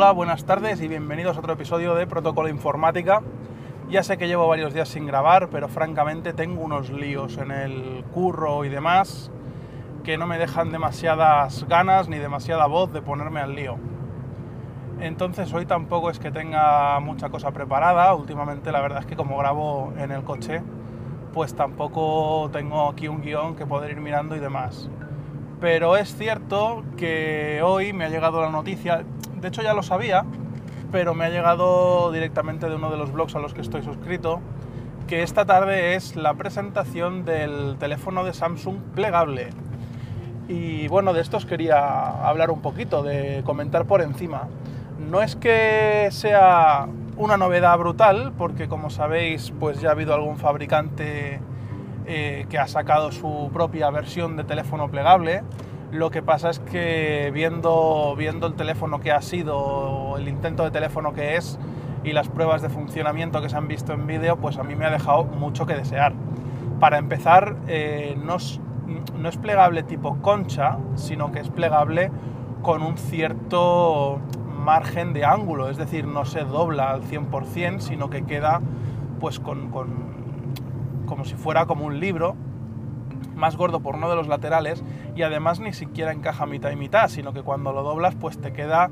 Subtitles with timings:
[0.00, 3.20] Hola, buenas tardes y bienvenidos a otro episodio de Protocolo Informática.
[3.90, 8.04] Ya sé que llevo varios días sin grabar, pero francamente tengo unos líos en el
[8.14, 9.32] curro y demás
[10.04, 13.76] que no me dejan demasiadas ganas ni demasiada voz de ponerme al lío.
[15.00, 18.14] Entonces hoy tampoco es que tenga mucha cosa preparada.
[18.14, 20.62] Últimamente la verdad es que como grabo en el coche,
[21.34, 24.88] pues tampoco tengo aquí un guion que poder ir mirando y demás.
[25.60, 29.02] Pero es cierto que hoy me ha llegado la noticia,
[29.40, 30.24] de hecho ya lo sabía,
[30.90, 34.40] pero me ha llegado directamente de uno de los blogs a los que estoy suscrito,
[35.06, 39.50] que esta tarde es la presentación del teléfono de Samsung plegable.
[40.48, 44.48] Y bueno, de esto os quería hablar un poquito, de comentar por encima.
[44.98, 50.38] No es que sea una novedad brutal, porque como sabéis, pues ya ha habido algún
[50.38, 51.40] fabricante
[52.06, 55.42] eh, que ha sacado su propia versión de teléfono plegable.
[55.90, 60.70] Lo que pasa es que viendo, viendo el teléfono que ha sido, el intento de
[60.70, 61.58] teléfono que es
[62.04, 64.84] y las pruebas de funcionamiento que se han visto en vídeo, pues a mí me
[64.84, 66.12] ha dejado mucho que desear.
[66.78, 68.60] Para empezar, eh, no, es,
[69.16, 72.10] no es plegable tipo concha, sino que es plegable
[72.60, 74.20] con un cierto
[74.62, 78.60] margen de ángulo, es decir, no se dobla al 100%, sino que queda
[79.20, 80.18] pues con, con
[81.06, 82.36] como si fuera como un libro,
[83.34, 84.82] más gordo por uno de los laterales
[85.14, 88.52] y además ni siquiera encaja mitad y mitad, sino que cuando lo doblas pues te
[88.52, 88.90] queda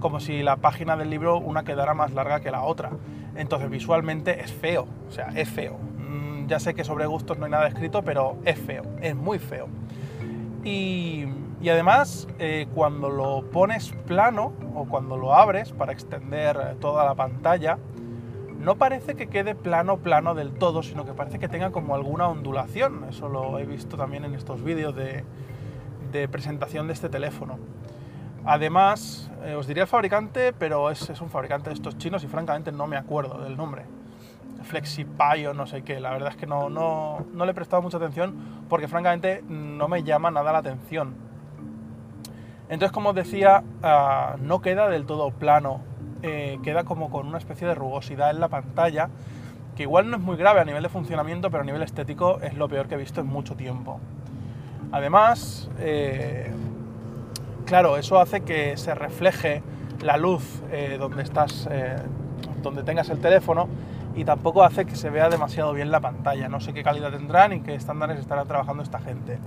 [0.00, 2.90] como si la página del libro una quedara más larga que la otra.
[3.36, 5.78] Entonces visualmente es feo, o sea, es feo.
[5.98, 9.38] Mm, ya sé que sobre gustos no hay nada escrito, pero es feo, es muy
[9.38, 9.68] feo.
[10.64, 11.26] Y,
[11.62, 17.78] además, eh, cuando lo pones plano o cuando lo abres para extender toda la pantalla,
[18.58, 22.28] no parece que quede plano, plano del todo, sino que parece que tenga como alguna
[22.28, 23.04] ondulación.
[23.08, 25.24] Eso lo he visto también en estos vídeos de,
[26.28, 27.58] presentación de este teléfono.
[28.44, 32.72] Además, eh, os diría el fabricante, pero es, un fabricante de estos chinos y francamente
[32.72, 33.84] no me acuerdo del nombre.
[34.64, 36.00] FlexiPy o no sé qué.
[36.00, 39.86] La verdad es que no, no, no le he prestado mucha atención porque francamente no
[39.86, 41.14] me llama nada la atención.
[42.68, 45.87] Entonces, como os decía, ah, no queda del todo plano
[46.22, 49.08] eh, queda como con una especie de rugosidad en la pantalla,
[49.76, 52.54] que igual no es muy grave a nivel de funcionamiento, pero a nivel estético es
[52.54, 54.00] lo peor que he visto en mucho tiempo.
[54.90, 56.50] Además, eh,
[57.64, 59.62] claro, eso hace que se refleje
[60.02, 61.68] la luz eh, donde estás,
[62.62, 63.68] donde tengas el teléfono
[64.16, 66.48] y tampoco hace que se vea demasiado bien la pantalla.
[66.48, 69.38] No sé qué calidad tendrán y qué estándares estará trabajando esta gente.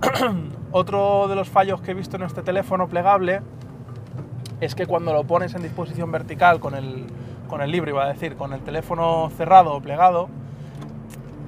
[0.70, 3.40] Otro de los fallos que he visto en este teléfono plegable
[4.64, 7.04] es que cuando lo pones en disposición vertical con el,
[7.48, 10.28] con el libro, iba a decir, con el teléfono cerrado o plegado,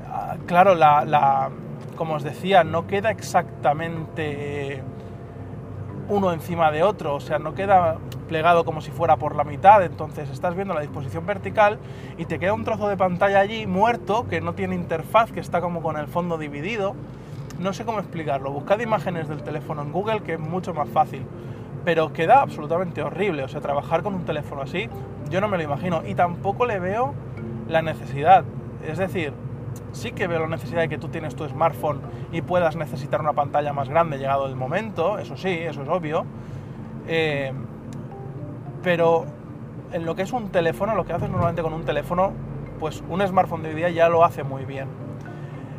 [0.07, 1.51] ah, claro, la,
[1.97, 4.83] como os decía, no queda exactamente
[6.09, 7.97] uno encima de otro, o sea, no queda
[8.29, 11.79] plegado como si fuera por la mitad, entonces estás viendo la disposición vertical
[12.19, 15.61] y te queda un trozo de pantalla allí muerto, que no tiene interfaz, que está
[15.61, 16.95] como con el fondo dividido.
[17.59, 21.23] No sé cómo explicarlo, buscad imágenes del teléfono en Google, que es mucho más fácil
[21.87, 23.45] pero queda absolutamente horrible.
[23.45, 24.89] O sea, trabajar con un teléfono así,
[25.31, 26.03] yo no me lo imagino.
[26.05, 27.15] Y tampoco le veo
[27.69, 28.43] la necesidad.
[28.85, 29.33] Es decir,
[29.93, 32.01] sí que veo la necesidad de que tú tienes tu smartphone
[32.33, 36.27] y puedas necesitar una pantalla más grande llegado el momento, eso sí, eso es obvio.
[37.07, 37.53] Eh,
[38.83, 39.25] pero
[39.93, 42.33] en lo que es un teléfono, lo que haces normalmente con un teléfono,
[42.81, 44.89] pues un smartphone de hoy día ya lo hace muy bien.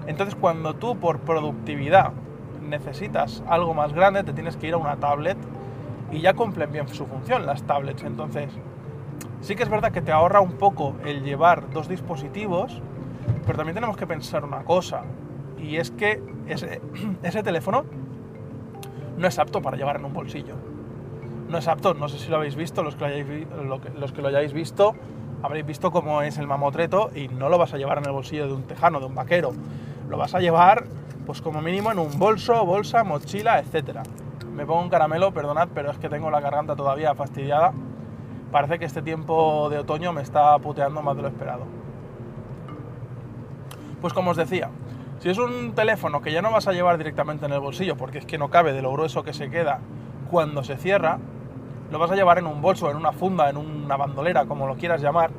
[0.07, 2.13] Entonces cuando tú por productividad
[2.61, 5.37] necesitas algo más grande, te tienes que ir a una tablet
[6.11, 8.03] y ya cumplen bien su función las tablets.
[8.03, 8.51] Entonces,
[9.41, 12.81] sí que es verdad que te ahorra un poco el llevar dos dispositivos,
[13.45, 15.03] pero también tenemos que pensar una cosa,
[15.57, 16.81] y es que ese,
[17.43, 17.85] teléfono
[19.17, 20.55] no es apto para llevar en un bolsillo.
[21.49, 23.47] No es apto, no sé si lo habéis visto, los que lo hayáis,
[23.97, 24.95] los que lo hayáis visto,
[25.41, 28.47] habréis visto cómo es el mamotreto y no lo vas a llevar en el bolsillo
[28.47, 29.53] de un tejano, de un vaquero.
[30.09, 30.85] Lo vas a llevar,
[31.25, 34.03] pues como mínimo, en un bolso, bolsa, mochila, etcétera
[34.57, 37.73] me pongo un caramelo, perdonad, pero es que tengo la garganta todavía fastidiada.
[38.51, 41.65] Parece que este tiempo de otoño me está puteando más de lo esperado.
[44.01, 44.71] Pues como os decía,
[45.19, 48.17] si es un teléfono que ya no vas a llevar directamente en el bolsillo, porque
[48.17, 49.79] es que no cabe de lo grueso que se queda
[50.31, 51.19] cuando se cierra,
[51.91, 54.75] lo vas a llevar en un bolso, en una funda, en una bandolera, como lo
[54.75, 55.29] quieras llamar,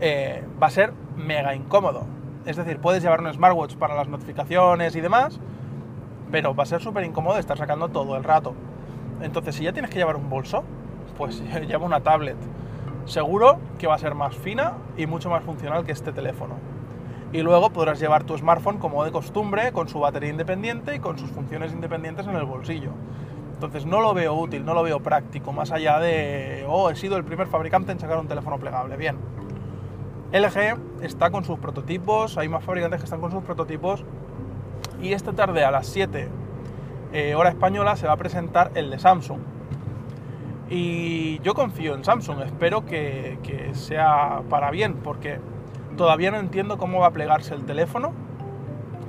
[0.00, 2.04] eh, va a ser mega incómodo.
[2.46, 5.38] Es decir, puedes llevar un smartwatch para las notificaciones y demás,
[6.34, 8.54] pero va a ser súper incómodo estar sacando todo el rato.
[9.20, 10.64] Entonces, si ya tienes que llevar un bolso,
[11.16, 12.36] pues lleva una tablet.
[13.04, 16.56] Seguro que va a ser más fina y mucho más funcional que este teléfono.
[17.32, 21.18] Y luego podrás llevar tu smartphone como de costumbre, con su batería independiente y con
[21.18, 22.90] sus funciones independientes en el bolsillo.
[23.52, 27.16] Entonces no lo veo útil, no lo veo práctico, más allá de, oh, he sido
[27.16, 28.96] el primer fabricante en sacar un teléfono plegable.
[28.96, 29.18] Bien.
[30.32, 34.04] LG está con sus prototipos, hay más fabricantes que están con sus prototipos
[35.02, 36.28] y esta tarde a las 7
[37.12, 39.40] eh, hora española se va a presentar el de Samsung.
[40.70, 45.38] Y yo confío en Samsung, espero que, que sea para bien, porque
[45.96, 48.12] todavía no entiendo cómo va a plegarse el teléfono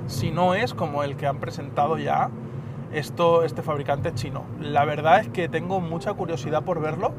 [0.06, 2.30] si no es como el que han presentado ya
[2.92, 4.44] esto, este fabricante chino.
[4.60, 7.12] La verdad es que tengo mucha curiosidad por verlo,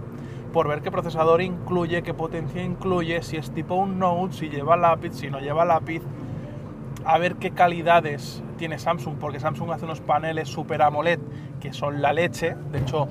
[0.54, 4.78] por ver qué procesador incluye, qué potencia incluye, si es tipo un Note, si lleva
[4.78, 6.02] lápiz, si no lleva lápiz,
[7.08, 11.20] a ver qué calidades tiene Samsung, porque Samsung hace unos paneles Super AMOLED
[11.62, 13.08] que son la leche, de hecho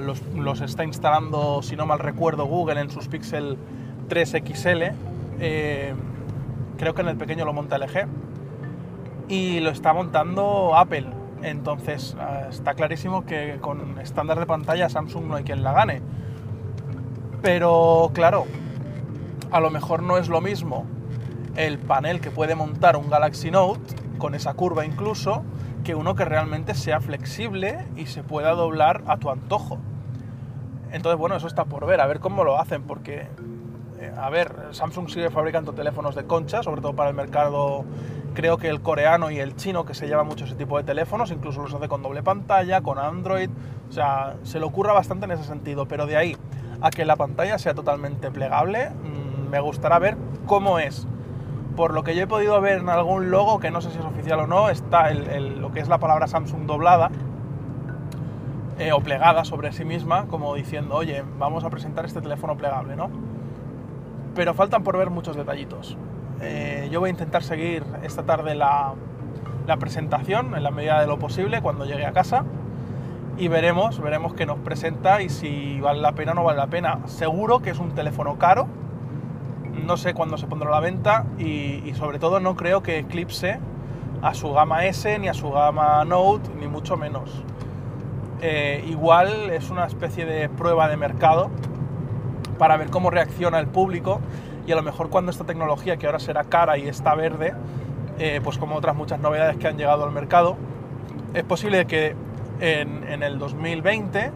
[0.00, 3.58] los, está instalando, si no mal recuerdo, Google en sus Pixel
[4.08, 4.82] 3 XL,
[5.38, 5.94] eh,
[6.78, 8.06] creo que en el pequeño lo monta LG,
[9.28, 11.06] y lo está montando Apple.
[11.42, 16.00] Entonces ah, está clarísimo que con estándar de pantalla Samsung no hay quien la gane.
[17.42, 18.46] Pero claro,
[19.50, 20.86] a lo mejor no es lo mismo
[21.56, 25.42] el panel que puede montar un Galaxy Note, con esa curva incluso,
[25.84, 29.78] que uno que realmente sea flexible y se pueda doblar a tu antojo.
[30.92, 33.26] Entonces, bueno, eso está por ver, a ver cómo lo hacen, porque,
[34.00, 37.84] eh, a ver, Samsung sigue fabricando teléfonos de concha, sobre todo para el mercado
[38.34, 41.30] creo que el coreano y el chino, que se lleva mucho ese tipo de teléfonos,
[41.30, 43.48] incluso los hace con doble pantalla, con Android,
[43.88, 46.36] o sea, se le ocurra bastante en ese sentido, pero de ahí
[46.80, 50.16] a que la pantalla sea totalmente plegable, mm, me gustará ver
[50.46, 51.06] cómo es.
[51.76, 54.04] Por lo que yo he podido ver en algún logo, que no sé si es
[54.04, 57.10] oficial o no, está lo que es la palabra Samsung doblada
[58.78, 62.96] eh, o plegada sobre sí misma, como diciendo, oye, vamos a presentar este teléfono plegable,
[62.96, 63.08] ¿no?
[64.34, 65.96] Pero faltan por ver muchos detallitos.
[66.40, 68.94] Eh, yo voy a intentar seguir esta tarde la,
[69.78, 72.44] presentación en la medida de lo posible cuando llegue a casa
[73.38, 76.66] y veremos, veremos qué nos presenta y si vale la pena o no vale la
[76.66, 76.98] pena.
[77.06, 78.66] Seguro que es un teléfono caro,
[79.74, 83.58] no sé cuándo se pondrá a la venta y, sobre todo no creo que eclipse
[84.22, 87.44] a su gama S ni a su gama Note, ni mucho menos.
[88.40, 91.50] Eh, igual es una especie de prueba de mercado
[92.58, 94.20] para ver cómo reacciona el público
[94.66, 97.54] y a lo mejor cuando esta tecnología, que ahora será cara y está verde,
[98.18, 100.56] eh, pues como otras muchas novedades que han llegado al mercado,
[101.34, 102.14] es posible que
[102.60, 104.30] en, el 2020,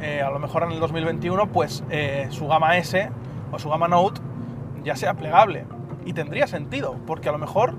[0.00, 1.84] eh, a lo mejor en el 2021, pues
[2.30, 3.08] su gama S
[3.52, 4.20] o su gama Note
[4.84, 5.64] ya sea plegable.
[6.04, 7.74] Y tendría sentido, porque a lo mejor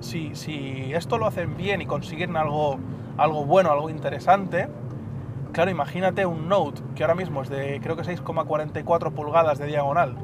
[0.00, 2.78] si, si esto lo hacen bien y consiguen algo,
[3.16, 4.68] algo bueno, algo interesante,
[5.52, 10.16] claro, imagínate un Note que ahora mismo es de creo que 6,44 pulgadas de diagonal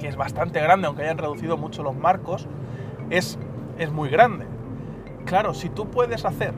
[0.00, 2.48] que es bastante grande, aunque hayan reducido mucho los marcos,
[3.10, 3.38] es,
[3.78, 4.46] es muy grande.
[5.26, 6.54] Claro, si tú puedes hacer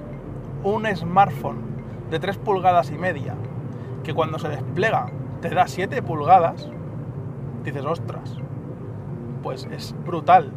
[0.62, 1.60] un smartphone
[2.10, 3.34] de 3 pulgadas y media,
[4.04, 5.06] que cuando se despliega
[5.40, 6.70] te da 7 pulgadas,
[7.64, 8.36] dices, ostras,
[9.42, 10.52] pues es brutal.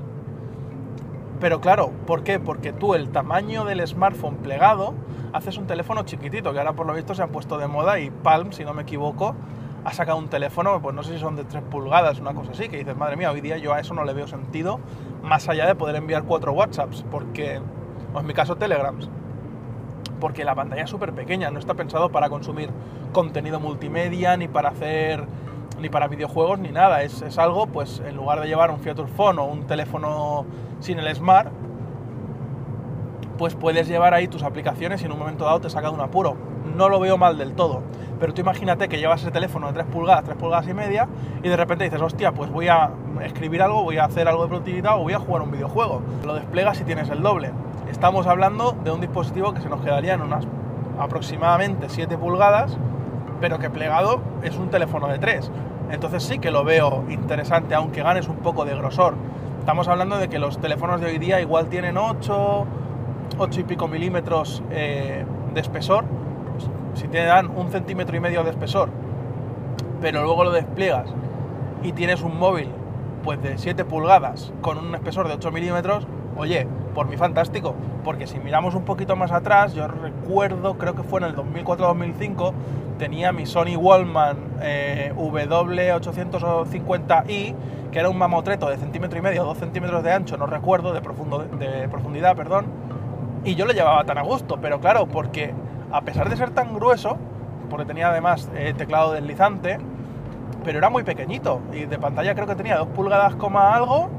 [1.39, 2.39] Pero claro, ¿por qué?
[2.39, 4.93] Porque tú el tamaño del smartphone plegado
[5.33, 8.09] haces un teléfono chiquitito, que ahora por lo visto se han puesto de moda y
[8.09, 9.35] Palm, si no me equivoco,
[9.83, 12.69] ha sacado un teléfono, pues no sé si son de 3 pulgadas, una cosa así,
[12.69, 14.79] que dices, madre mía, hoy día yo a eso no le veo sentido,
[15.21, 17.60] más allá de poder enviar cuatro WhatsApps, porque,
[18.13, 19.10] o en mi caso Telegrams,
[20.19, 22.69] porque la pantalla es súper pequeña, no está pensado para consumir
[23.12, 25.25] contenido multimedia, ni para hacer,
[25.79, 29.10] ni para videojuegos, ni nada, es, es algo, pues en lugar de llevar un Feature
[29.10, 30.46] Phone o un teléfono
[30.79, 31.50] sin el Smart,
[33.38, 36.01] pues puedes llevar ahí tus aplicaciones y en un momento dado te saca de un
[36.01, 36.36] apuro.
[36.75, 37.84] No lo veo mal del todo.
[38.20, 41.08] Pero tú imagínate que llevas ese teléfono de 3 pulgadas, 3 pulgadas y media,
[41.44, 42.91] y de repente dices, hostia, pues voy a
[43.24, 46.01] escribir algo, voy a hacer algo de productividad o voy a jugar un videojuego.
[46.25, 47.51] Lo desplegas y tienes el doble.
[47.89, 50.48] Estamos hablando de un dispositivo que se nos quedaría en unas
[50.98, 52.77] aproximadamente 7 pulgadas,
[53.42, 55.51] pero que plegado es un teléfono de 3.
[55.92, 59.15] Entonces sí que lo veo interesante, aunque ganes un poco de grosor.
[59.60, 62.65] Estamos hablando de que los teléfonos de hoy día igual tienen 8,
[63.38, 66.06] 8 y pico milímetros eh, de espesor,
[66.94, 68.89] si te dan un centímetro y medio de espesor,
[70.01, 71.13] pero luego lo despliegas
[71.84, 72.70] y tienes un móvil
[73.24, 78.25] pues de 7 pulgadas con un espesor de 8 milímetros, oye, por mí fantástico, porque
[78.25, 82.53] si miramos un poquito más atrás, yo recuerdo, creo que fue en el 2004-2005,
[82.97, 87.53] tenía mi Sony Wallman eh, W850i,
[87.91, 91.01] que era un mamotreto de centímetro y medio, 2 centímetros de ancho, no recuerdo, de,
[91.01, 92.65] profundo, de profundidad, perdón,
[93.43, 95.53] y yo lo llevaba tan a gusto, pero claro, porque
[95.91, 97.17] a pesar de ser tan grueso,
[97.69, 99.77] porque tenía además eh, teclado deslizante,
[100.63, 104.09] pero era muy pequeñito y de pantalla creo que tenía 2 pulgadas, algo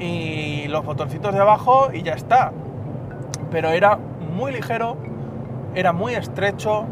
[0.00, 2.52] y los botoncitos de abajo y ya está.
[3.50, 3.98] Pero era
[4.34, 4.96] muy ligero,
[5.74, 6.86] era muy estrecho,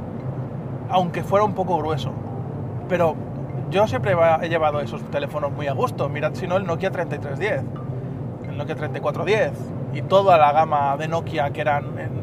[0.91, 2.13] aunque fuera un poco grueso.
[2.89, 3.17] Pero
[3.71, 6.09] yo siempre he llevado esos teléfonos muy a gusto.
[6.09, 7.65] Mirad si no el Nokia 3310,
[8.51, 9.53] el Nokia 3410
[9.95, 12.19] y toda la gama de Nokia que eran en,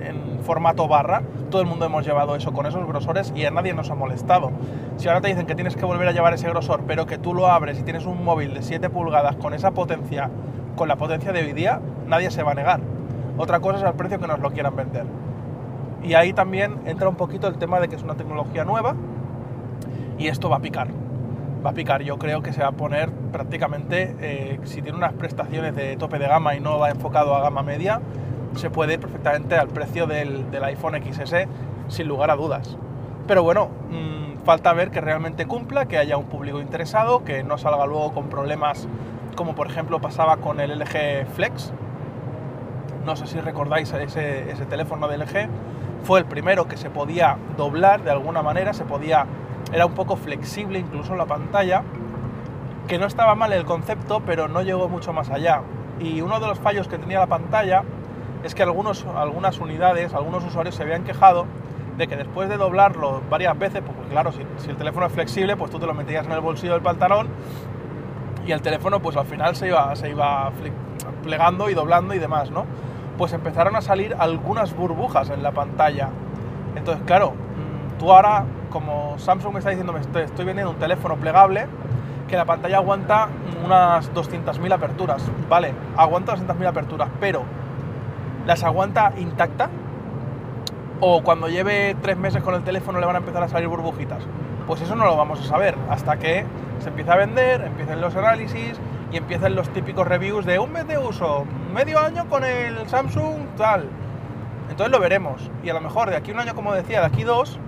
[0.46, 1.24] formato barra.
[1.50, 4.51] Todo el mundo hemos llevado eso con esos grosores y a nadie nos ha molestado.
[4.98, 7.34] Si ahora te dicen que tienes que volver a llevar ese grosor, pero que tú
[7.34, 10.30] lo abres y tienes un móvil de 7 pulgadas con esa potencia,
[10.75, 12.79] con la potencia de hoy día, nadie se va a negar.
[13.38, 15.05] Otra cosa es el precio que nos lo quieran vender.
[16.03, 18.96] Y ahí también entra un poquito el tema de que es una tecnología nueva
[20.17, 20.88] y esto va a picar.
[21.65, 25.13] Va a picar, yo creo que se va a poner prácticamente, eh, si tiene unas
[25.13, 28.01] prestaciones de tope de gama y no va enfocado a gama media,
[28.55, 31.48] se puede ir perfectamente al precio del, iPhone XS
[31.88, 32.77] sin lugar a dudas.
[33.27, 37.58] Pero bueno, mm, falta ver que realmente cumpla, que haya un público interesado, que no
[37.58, 38.88] salga luego con problemas
[39.36, 41.74] como por ejemplo pasaba con el LG Flex.
[43.06, 45.50] No sé si recordáis ese, ese teléfono de LG.
[46.04, 49.25] Fue el primero que se podía doblar de alguna manera, se podía
[49.72, 51.84] era un poco flexible incluso la pantalla,
[52.88, 55.62] que no estaba mal el concepto, pero no llegó mucho más allá.
[56.00, 57.84] Y uno de los fallos que tenía la pantalla
[58.44, 61.46] es que algunos, algunas unidades, algunos usuarios se habían quejado
[61.98, 65.72] de que después de doblarlo varias veces, pues, claro, si, el teléfono es flexible, pues
[65.72, 67.27] tú te lo metías en el bolsillo del pantalón
[68.46, 70.52] y el teléfono pues al final se iba, se iba
[71.24, 72.66] plegando y doblando y demás, ¿no?
[73.18, 76.10] Pues empezaron a salir algunas burbujas en la pantalla.
[76.75, 81.68] Entonces, claro, mm, tú ahora como Samsung está diciendo, estoy, estoy vendiendo un teléfono plegable
[82.28, 83.30] que la pantalla aguanta
[83.64, 85.24] unas 200.000 aperturas.
[85.48, 87.44] Vale, aguanta 200.000 aperturas, pero
[88.46, 89.70] ¿las aguanta intacta?
[91.00, 94.24] ¿O cuando lleve tres meses con el teléfono le van a empezar a salir burbujitas?
[94.68, 96.46] Pues eso no lo vamos a saber hasta que
[96.79, 98.79] se empiece a vender, empiecen los análisis
[99.12, 103.55] y empiecen los típicos reviews de un mes de uso, medio año con el Samsung,
[103.58, 103.89] tal.
[104.70, 105.50] Entonces lo veremos.
[105.63, 107.60] Y a lo mejor de aquí un año, como decía, de aquí dos,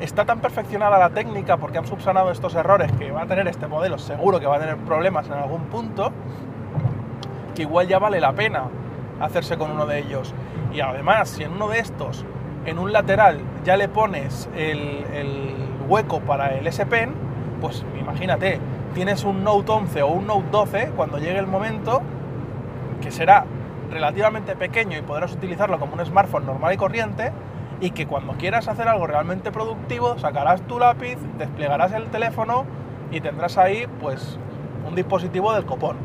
[0.00, 3.66] está tan perfeccionada la técnica porque han subsanado estos errores que va a tener este
[3.66, 6.12] modelo, seguro que va a tener problemas en algún punto,
[7.54, 8.64] que igual ya vale la pena
[9.20, 10.34] hacerse con uno de ellos.
[10.72, 12.24] Y además, si en uno de estos,
[12.64, 15.04] en un lateral, ya le pones el,
[15.88, 17.12] hueco para el S Pen,
[17.62, 18.58] pues imagínate,
[18.92, 22.02] tienes un Note 11 o un Note 12, cuando llegue el momento,
[23.00, 23.46] que será
[23.88, 27.32] relativamente pequeño y podrás utilizarlo como un smartphone normal y corriente,
[27.80, 32.64] y que cuando quieras hacer algo realmente productivo sacarás tu lápiz, desplegarás el teléfono
[33.10, 34.38] y tendrás ahí pues
[34.86, 35.96] un dispositivo del copón.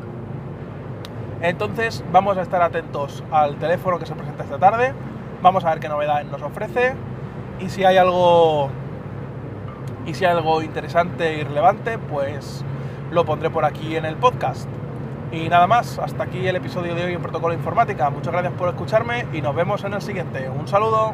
[1.41, 4.93] Entonces vamos a estar atentos al teléfono que se presenta esta tarde,
[5.41, 6.93] vamos a ver qué novedades nos ofrece
[7.59, 8.69] y si hay algo
[10.07, 12.63] y si hay algo interesante y relevante, pues
[13.11, 14.67] lo pondré por aquí en el podcast.
[15.31, 18.09] Y nada más, hasta aquí el episodio de hoy en Protocolo Informática.
[18.09, 20.49] Muchas gracias por escucharme y nos vemos en el siguiente.
[20.49, 21.13] Un saludo.